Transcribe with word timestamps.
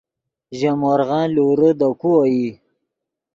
ژے 0.57 0.71
مورغن 0.81 1.25
لورے 1.35 1.71
دے 1.79 1.89
کو 2.01 2.11
اوئی 2.19 2.43